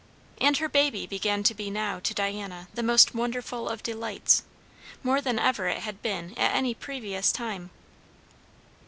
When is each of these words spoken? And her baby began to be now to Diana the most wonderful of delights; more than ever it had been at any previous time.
And 0.39 0.57
her 0.57 0.67
baby 0.67 1.05
began 1.05 1.43
to 1.43 1.53
be 1.53 1.69
now 1.69 1.99
to 1.99 2.15
Diana 2.15 2.69
the 2.73 2.81
most 2.81 3.13
wonderful 3.13 3.69
of 3.69 3.83
delights; 3.83 4.41
more 5.03 5.21
than 5.21 5.37
ever 5.37 5.67
it 5.67 5.81
had 5.83 6.01
been 6.01 6.33
at 6.39 6.55
any 6.55 6.73
previous 6.73 7.31
time. 7.31 7.69